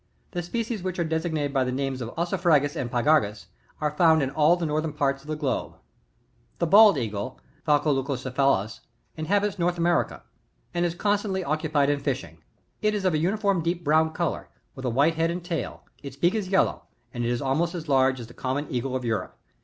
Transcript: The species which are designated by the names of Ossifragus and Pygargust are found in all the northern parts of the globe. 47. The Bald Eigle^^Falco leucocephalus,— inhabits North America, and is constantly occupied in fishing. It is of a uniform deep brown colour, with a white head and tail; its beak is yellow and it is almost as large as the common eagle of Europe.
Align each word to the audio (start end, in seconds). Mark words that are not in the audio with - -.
The 0.31 0.41
species 0.41 0.81
which 0.81 0.97
are 0.97 1.03
designated 1.03 1.53
by 1.53 1.63
the 1.63 1.71
names 1.71 2.01
of 2.01 2.09
Ossifragus 2.17 2.75
and 2.75 2.89
Pygargust 2.91 3.45
are 3.79 3.91
found 3.91 4.23
in 4.23 4.31
all 4.31 4.55
the 4.55 4.65
northern 4.65 4.93
parts 4.93 5.21
of 5.21 5.27
the 5.27 5.35
globe. 5.35 5.73
47. 6.57 6.57
The 6.57 6.65
Bald 6.65 6.95
Eigle^^Falco 6.97 7.93
leucocephalus,— 8.03 8.79
inhabits 9.15 9.59
North 9.59 9.77
America, 9.77 10.23
and 10.73 10.87
is 10.87 10.95
constantly 10.95 11.43
occupied 11.43 11.91
in 11.91 11.99
fishing. 11.99 12.39
It 12.81 12.95
is 12.95 13.05
of 13.05 13.13
a 13.13 13.19
uniform 13.19 13.61
deep 13.61 13.83
brown 13.83 14.11
colour, 14.11 14.49
with 14.73 14.85
a 14.85 14.89
white 14.89 15.13
head 15.13 15.29
and 15.29 15.45
tail; 15.45 15.83
its 16.01 16.15
beak 16.17 16.33
is 16.33 16.47
yellow 16.49 16.85
and 17.13 17.23
it 17.23 17.29
is 17.29 17.39
almost 17.39 17.75
as 17.75 17.87
large 17.87 18.19
as 18.19 18.25
the 18.25 18.33
common 18.33 18.65
eagle 18.71 18.95
of 18.95 19.05
Europe. 19.05 19.37